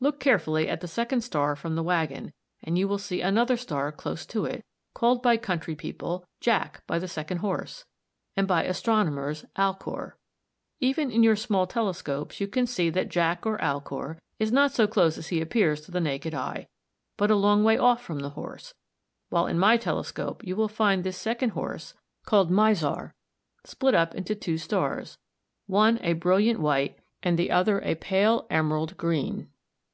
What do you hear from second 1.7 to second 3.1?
the waggon and you will